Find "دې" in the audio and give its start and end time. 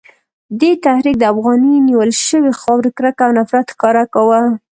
0.59-0.71